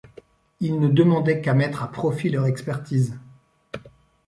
Ils 0.61 0.79
ne 0.79 0.87
demandaient 0.87 1.41
qu'à 1.41 1.53
mettre 1.53 1.83
à 1.83 1.91
profit 1.91 2.31
leur 2.31 2.47
expertise. 2.47 3.19